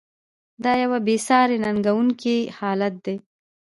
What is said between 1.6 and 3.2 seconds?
ننګونکی حالت دی.